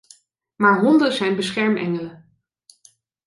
[0.55, 2.39] Maar honden zijn beschermengelen.